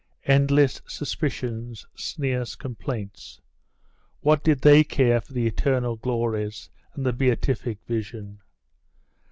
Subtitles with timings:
[0.25, 3.39] Endless suspicions, sneers, complaints....
[4.21, 8.39] what did they care for the eternal glories and the beatific vision?